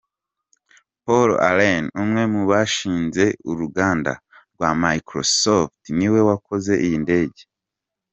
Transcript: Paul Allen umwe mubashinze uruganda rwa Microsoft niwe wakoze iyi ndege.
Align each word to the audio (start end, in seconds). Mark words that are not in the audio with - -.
Paul 1.03 1.29
Allen 1.49 1.85
umwe 2.01 2.23
mubashinze 2.33 3.23
uruganda 3.51 4.13
rwa 4.53 4.69
Microsoft 4.83 5.83
niwe 5.97 6.19
wakoze 6.29 6.73
iyi 6.85 6.97
ndege. 7.05 7.41